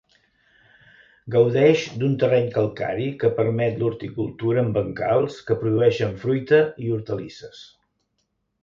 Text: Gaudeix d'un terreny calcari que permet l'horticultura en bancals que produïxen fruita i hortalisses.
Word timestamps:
Gaudeix 1.35 1.83
d'un 2.03 2.15
terreny 2.23 2.49
calcari 2.57 3.05
que 3.25 3.31
permet 3.41 3.77
l'horticultura 3.83 4.65
en 4.65 4.75
bancals 4.81 5.39
que 5.51 5.61
produïxen 5.63 6.19
fruita 6.27 6.65
i 6.87 6.93
hortalisses. 6.97 7.65